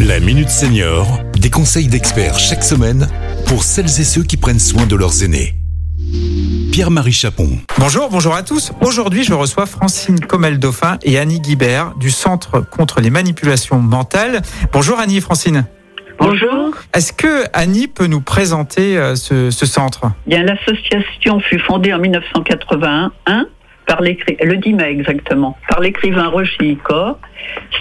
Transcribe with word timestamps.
La 0.00 0.20
Minute 0.20 0.50
Senior, 0.50 1.20
des 1.38 1.48
conseils 1.48 1.88
d'experts 1.88 2.38
chaque 2.38 2.62
semaine 2.62 3.08
pour 3.46 3.62
celles 3.62 3.86
et 3.86 4.04
ceux 4.04 4.22
qui 4.22 4.36
prennent 4.36 4.58
soin 4.58 4.84
de 4.86 4.94
leurs 4.94 5.24
aînés. 5.24 5.54
Pierre-Marie 6.70 7.12
Chapon. 7.12 7.48
Bonjour, 7.78 8.10
bonjour 8.10 8.34
à 8.34 8.42
tous. 8.42 8.72
Aujourd'hui, 8.82 9.24
je 9.24 9.32
reçois 9.32 9.64
Francine 9.64 10.20
Comel-Dauphin 10.20 10.98
et 11.02 11.18
Annie 11.18 11.40
Guibert 11.40 11.94
du 11.98 12.10
Centre 12.10 12.60
contre 12.60 13.00
les 13.00 13.08
manipulations 13.08 13.78
mentales. 13.78 14.42
Bonjour 14.72 14.98
Annie 14.98 15.16
et 15.16 15.22
Francine. 15.22 15.64
Bonjour. 16.18 16.74
Est-ce 16.92 17.12
que 17.12 17.44
Annie 17.54 17.88
peut 17.88 18.06
nous 18.06 18.20
présenter 18.20 18.98
euh, 18.98 19.16
ce, 19.16 19.50
ce 19.50 19.66
centre? 19.66 20.10
Bien, 20.26 20.42
l'association 20.42 21.40
fut 21.40 21.58
fondée 21.58 21.92
en 21.94 21.98
1981 21.98 23.46
par 23.86 24.02
le 24.02 24.56
10 24.56 24.72
mai 24.74 24.90
exactement, 24.90 25.56
par 25.68 25.80
l'écrivain 25.80 26.28
Roger 26.28 26.56
Icor. 26.60 27.18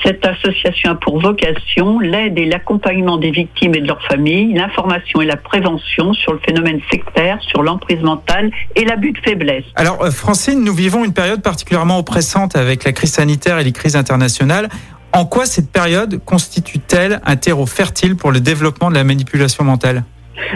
Cette 0.03 0.25
association 0.25 0.91
a 0.91 0.95
pour 0.95 1.19
vocation 1.19 1.99
l'aide 1.99 2.37
et 2.37 2.45
l'accompagnement 2.45 3.17
des 3.17 3.31
victimes 3.31 3.75
et 3.75 3.81
de 3.81 3.87
leurs 3.87 4.03
familles, 4.03 4.53
l'information 4.53 5.21
et 5.21 5.25
la 5.25 5.35
prévention 5.35 6.13
sur 6.13 6.33
le 6.33 6.39
phénomène 6.39 6.79
sectaire, 6.91 7.39
sur 7.41 7.63
l'emprise 7.63 8.01
mentale 8.01 8.51
et 8.75 8.85
l'abus 8.85 9.11
de 9.11 9.19
faiblesse. 9.19 9.65
Alors 9.75 10.03
euh, 10.03 10.11
Francine, 10.11 10.63
nous 10.63 10.73
vivons 10.73 11.03
une 11.03 11.13
période 11.13 11.41
particulièrement 11.41 11.97
oppressante 11.97 12.55
avec 12.55 12.83
la 12.83 12.91
crise 12.91 13.13
sanitaire 13.13 13.57
et 13.57 13.63
les 13.63 13.71
crises 13.71 13.95
internationales. 13.95 14.69
En 15.11 15.25
quoi 15.25 15.45
cette 15.45 15.71
période 15.71 16.21
constitue-t-elle 16.25 17.21
un 17.25 17.35
terreau 17.35 17.65
fertile 17.65 18.15
pour 18.15 18.31
le 18.31 18.41
développement 18.41 18.89
de 18.89 18.95
la 18.95 19.03
manipulation 19.03 19.63
mentale? 19.63 20.03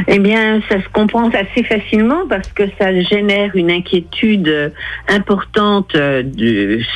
Eh 0.08 0.20
bien, 0.20 0.62
ça 0.70 0.82
se 0.82 0.90
comprend 0.90 1.30
assez 1.30 1.64
facilement 1.64 2.28
parce 2.28 2.52
que 2.52 2.64
ça 2.80 3.00
génère 3.02 3.56
une 3.56 3.72
inquiétude 3.72 4.74
importante 5.08 5.96
euh, 5.96 6.24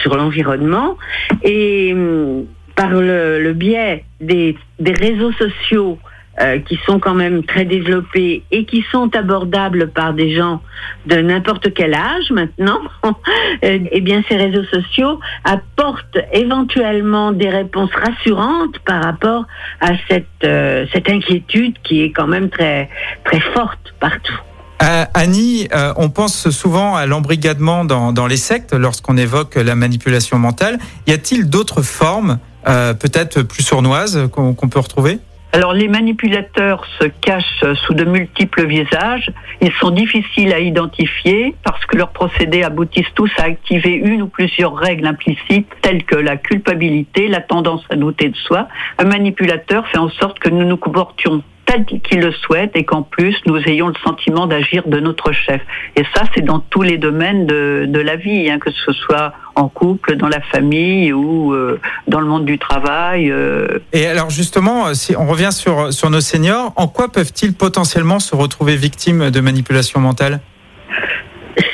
sur 0.02 0.16
l'environnement 0.16 0.98
et 1.44 1.94
hum, 1.94 2.46
par 2.76 2.90
le, 2.92 3.54
biais 3.54 4.04
des 4.20 4.58
réseaux 4.80 5.32
sociaux 5.34 5.98
euh, 6.42 6.58
qui 6.58 6.80
sont 6.88 7.00
quand 7.00 7.14
même 7.14 7.44
très 7.44 7.64
développés 7.64 8.42
et 8.50 8.66
qui 8.66 8.84
sont 8.92 9.16
abordables 9.16 9.92
par 9.92 10.16
des 10.16 10.36
gens 10.36 10.64
de 11.06 11.18
n'importe 11.18 11.72
quel 11.76 11.94
âge 11.94 12.32
maintenant, 12.32 12.80
eh 13.62 14.02
bien 14.02 14.24
ces 14.28 14.38
réseaux 14.38 14.64
sociaux 14.64 15.20
apportent 15.44 16.18
éventuellement 16.32 17.34
des 17.34 17.50
réponses 17.50 17.92
rassurantes 17.94 18.80
par 18.80 19.04
rapport 19.04 19.46
à 19.80 19.92
cette, 20.10 20.26
euh, 20.44 20.88
cette 20.92 21.08
inquiétude 21.08 21.76
qui 21.84 22.02
est 22.02 22.12
quand 22.12 22.26
même 22.26 22.50
très, 22.50 22.90
très 23.26 23.40
forte 23.40 23.94
partout. 24.00 24.40
Annie, 24.80 25.68
euh, 25.72 25.94
on 25.98 26.10
pense 26.10 26.50
souvent 26.50 26.96
à 26.96 27.06
l'embrigadement 27.06 27.86
dans, 27.86 28.12
dans 28.12 28.26
les 28.26 28.38
sectes 28.38 28.74
lorsqu'on 28.74 29.18
évoque 29.18 29.54
la 29.54 29.76
manipulation 29.76 30.40
mentale. 30.40 30.80
Y 31.06 31.12
a-t-il 31.12 31.48
d'autres 31.48 31.84
formes, 31.84 32.40
peut-être 32.66 33.44
plus 33.44 33.62
sournoises, 33.62 34.28
qu'on 34.32 34.56
peut 34.56 34.80
retrouver? 34.80 35.20
Alors 35.56 35.74
les 35.74 35.88
manipulateurs 35.88 36.84
se 37.00 37.06
cachent 37.06 37.64
sous 37.86 37.94
de 37.94 38.06
multiples 38.06 38.66
visages. 38.66 39.32
Ils 39.62 39.72
sont 39.74 39.92
difficiles 39.92 40.52
à 40.52 40.60
identifier 40.60 41.54
parce 41.64 41.86
que 41.86 41.96
leurs 41.96 42.10
procédés 42.10 42.64
aboutissent 42.64 43.14
tous 43.14 43.32
à 43.38 43.44
activer 43.44 43.94
une 43.94 44.24
ou 44.24 44.28
plusieurs 44.28 44.76
règles 44.76 45.06
implicites 45.06 45.70
telles 45.84 46.06
que 46.06 46.16
la 46.16 46.38
culpabilité, 46.38 47.28
la 47.28 47.40
tendance 47.40 47.84
à 47.92 47.96
douter 47.96 48.30
de 48.30 48.36
soi. 48.36 48.68
Un 48.98 49.04
manipulateur 49.04 49.88
fait 49.90 50.00
en 50.00 50.10
sorte 50.10 50.40
que 50.40 50.50
nous 50.50 50.66
nous 50.66 50.78
comportions 50.78 51.44
tel 51.74 52.02
qu'il 52.02 52.20
le 52.20 52.32
souhaite 52.32 52.72
et 52.76 52.84
qu'en 52.84 53.04
plus 53.04 53.36
nous 53.46 53.58
ayons 53.58 53.88
le 53.88 53.96
sentiment 54.04 54.48
d'agir 54.48 54.84
de 54.88 55.00
notre 55.00 55.32
chef. 55.32 55.62
Et 55.96 56.04
ça, 56.16 56.24
c'est 56.34 56.44
dans 56.44 56.60
tous 56.60 56.82
les 56.82 56.98
domaines 56.98 57.46
de, 57.46 57.86
de 57.88 58.00
la 58.00 58.16
vie, 58.16 58.50
hein, 58.50 58.60
que 58.60 58.72
ce 58.72 58.92
soit 58.94 59.34
en 59.56 59.70
couple, 59.70 60.16
dans 60.16 60.28
la 60.30 60.42
famille 60.42 61.14
ou 61.14 61.54
euh, 61.54 61.80
dans 62.08 62.20
le 62.20 62.26
monde 62.28 62.46
du 62.46 62.58
travail. 62.58 63.32
euh, 63.32 63.80
Et 63.94 64.08
alors 64.08 64.30
justement, 64.30 64.88
euh, 64.88 64.94
si 64.94 65.16
on 65.16 65.28
revient 65.28 65.52
sur, 65.52 65.94
sur 65.94 66.10
nos 66.10 66.22
seniors, 66.22 66.74
en 66.76 66.88
quoi 66.88 67.12
peuvent-ils 67.12 67.54
potentiellement 67.54 68.20
se 68.20 68.36
retrouver 68.36 68.76
victimes 68.76 69.30
de 69.30 69.40
manipulation 69.40 70.00
mentale? 70.00 70.40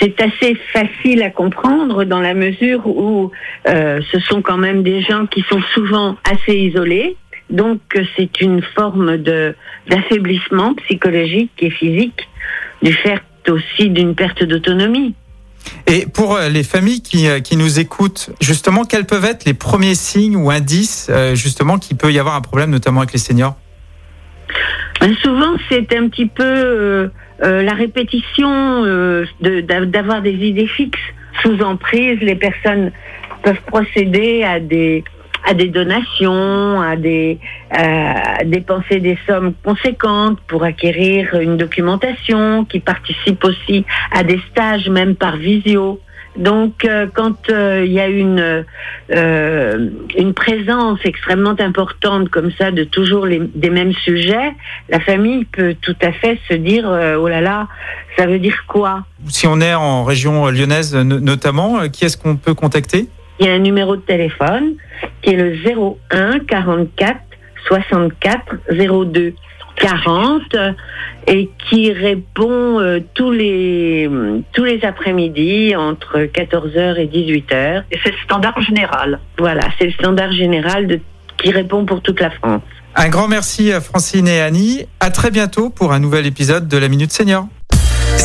C'est 0.02 0.20
assez 0.22 0.56
facile 0.74 1.24
à 1.24 1.30
comprendre 1.30 2.04
dans 2.04 2.20
la 2.20 2.34
mesure 2.34 2.86
où 2.86 3.32
euh, 3.68 4.02
ce 4.12 4.20
sont 4.20 4.42
quand 4.42 4.58
même 4.58 4.84
des 4.84 5.02
gens 5.02 5.26
qui 5.26 5.42
sont 5.50 5.62
souvent 5.74 6.18
assez 6.30 6.54
isolés. 6.54 7.16
Donc 7.50 7.82
c'est 8.16 8.42
une 8.42 8.62
forme 8.62 9.18
de 9.18 9.56
d'affaiblissement 9.90 10.76
psychologique 10.76 11.52
et 11.60 11.72
physique 11.72 12.28
du 12.82 12.94
fait 12.94 13.22
aussi 13.48 13.90
d'une 13.90 14.14
perte 14.16 14.44
d'autonomie. 14.44 15.16
Et 15.88 16.06
pour 16.06 16.36
euh, 16.36 16.50
les 16.50 16.64
familles 16.64 17.02
qui, 17.02 17.28
euh, 17.28 17.40
qui 17.40 17.58
nous 17.58 17.80
écoutent, 17.80 18.30
justement, 18.40 18.86
quels 18.86 19.06
peuvent 19.06 19.26
être 19.26 19.46
les 19.46 19.54
premiers 19.54 19.96
signes 19.96 20.36
ou 20.36 20.50
indices, 20.50 21.08
euh, 21.10 21.36
justement, 21.36 21.80
qu'il 21.80 21.98
peut 21.98 22.12
y 22.12 22.20
avoir 22.20 22.36
un 22.36 22.42
problème, 22.42 22.70
notamment 22.70 23.02
avec 23.02 23.14
les 23.14 23.20
seniors? 23.20 23.56
Ben, 25.02 25.14
souvent, 25.24 25.56
c'est 25.70 25.94
un 25.96 26.08
petit 26.08 26.28
peu 26.28 26.44
euh, 26.44 27.08
euh, 27.44 27.62
la 27.64 27.74
répétition 27.74 28.50
euh, 28.86 29.26
de- 29.42 29.62
d'avoir 29.62 30.22
des 30.22 30.34
idées 30.34 30.68
fixes 30.68 31.00
sous 31.42 31.60
emprise. 31.62 32.20
Les 32.22 32.36
personnes 32.36 32.92
peuvent 33.44 33.62
procéder 33.68 34.44
à 34.44 34.60
des 34.60 35.04
à 35.46 35.54
des 35.54 35.68
donations, 35.68 36.82
à 36.82 36.96
des 36.96 37.40
à 37.72 38.44
dépenser 38.44 39.00
des 39.00 39.18
sommes 39.28 39.54
conséquentes 39.64 40.40
pour 40.48 40.64
acquérir 40.64 41.36
une 41.40 41.58
documentation, 41.58 42.66
qui 42.66 42.80
participent 42.80 43.44
aussi 43.44 43.86
à 44.12 44.24
des 44.24 44.40
stages 44.52 44.90
même 44.90 45.16
par 45.16 45.38
visio. 45.38 46.00
Donc, 46.38 46.86
euh, 46.86 47.08
quand 47.12 47.50
euh, 47.50 47.84
il 47.86 47.92
y 47.92 48.00
a 48.00 48.08
une 48.08 48.64
euh, 49.14 49.90
une 50.16 50.34
présence 50.34 51.00
extrêmement 51.04 51.56
importante 51.60 52.30
comme 52.30 52.52
ça 52.52 52.72
de 52.72 52.84
toujours 52.84 53.26
les, 53.26 53.42
des 53.56 53.72
mêmes 53.72 53.94
sujets, 53.94 54.54
la 54.90 55.00
famille 55.00 55.46
peut 55.46 55.76
tout 55.82 55.96
à 56.02 56.12
fait 56.12 56.40
se 56.48 56.54
dire 56.54 56.88
euh, 56.88 57.18
oh 57.18 57.28
là 57.28 57.42
là, 57.42 57.68
ça 58.18 58.28
veut 58.28 58.40
dire 58.40 58.64
quoi? 58.68 59.04
Si 59.28 59.48
on 59.48 59.60
est 59.60 59.74
en 59.74 60.04
région 60.04 60.48
lyonnaise 60.50 60.96
no- 60.96 61.20
notamment, 61.20 61.80
euh, 61.80 61.88
qui 61.88 62.06
est-ce 62.06 62.18
qu'on 62.18 62.36
peut 62.38 62.54
contacter? 62.54 63.08
Il 63.40 63.48
y 63.48 63.50
a 63.50 63.54
un 63.54 63.60
numéro 63.60 63.96
de 63.96 64.02
téléphone 64.02 64.76
qui 65.22 65.32
est 65.32 65.38
le 65.38 65.56
01 66.12 66.40
44 66.40 67.20
64 67.68 68.56
02 68.70 69.34
40 69.80 70.42
euh, 70.56 70.72
et 71.28 71.50
qui 71.70 71.92
répond 71.92 72.80
euh, 72.80 73.00
tous 73.14 73.32
les 73.32 74.10
tous 74.54 74.64
les 74.64 74.84
après-midi 74.84 75.76
entre 75.76 76.20
14h 76.20 76.98
et 76.98 77.08
18h. 77.08 77.84
et 77.92 78.00
c'est 78.04 78.12
le 78.12 78.18
standard 78.26 78.62
général. 78.62 79.20
Voilà, 79.38 79.64
c'est 79.78 79.86
le 79.86 79.94
standard 79.94 80.32
général 80.32 80.88
de, 80.88 81.00
qui 81.38 81.52
répond 81.52 81.86
pour 81.86 82.02
toute 82.02 82.20
la 82.20 82.30
France. 82.30 82.62
Un 82.96 83.10
grand 83.10 83.28
merci 83.28 83.72
à 83.72 83.82
Francine 83.82 84.28
et 84.28 84.42
Annie. 84.42 84.86
À 85.00 85.12
très 85.12 85.32
bientôt 85.32 85.70
pour 85.70 85.94
un 85.94 86.00
nouvel 86.00 86.26
épisode 86.26 86.68
de 86.68 86.78
la 86.78 86.90
Minute 86.90 87.12
Senior. 87.12 87.48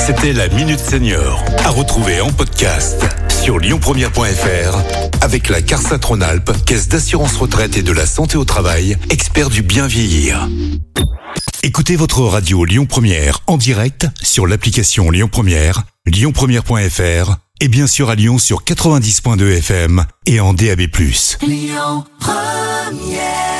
C'était 0.06 0.34
la 0.34 0.48
Minute 0.48 0.80
Senior, 0.80 1.42
à 1.64 1.70
retrouver 1.70 2.20
en 2.20 2.28
podcast 2.28 3.06
sur 3.42 3.58
lyonpremière.fr 3.58 4.78
avec 5.22 5.48
la 5.48 5.62
CARSA 5.62 5.98
Tronalp, 5.98 6.52
caisse 6.66 6.88
d'assurance 6.88 7.36
retraite 7.36 7.78
et 7.78 7.82
de 7.82 7.90
la 7.90 8.04
santé 8.04 8.36
au 8.36 8.44
travail, 8.44 8.98
expert 9.08 9.48
du 9.48 9.62
bien 9.62 9.86
vieillir. 9.86 10.46
Écoutez 11.62 11.96
votre 11.96 12.20
radio 12.20 12.66
Lyon 12.66 12.84
Première 12.84 13.40
en 13.46 13.56
direct 13.56 14.06
sur 14.22 14.46
l'application 14.46 15.10
Lyon 15.10 15.28
Première, 15.32 15.84
lyonpremière.fr 16.04 17.36
et 17.62 17.68
bien 17.68 17.86
sûr 17.86 18.10
à 18.10 18.14
Lyon 18.14 18.38
sur 18.38 18.62
90.2 18.62 19.56
FM 19.56 20.04
et 20.26 20.38
en 20.38 20.52
DAB+. 20.52 20.82
Lyon 21.40 22.04
Première 22.20 23.53